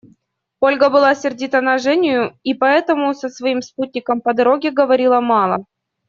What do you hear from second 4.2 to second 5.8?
по дороге говорила мало.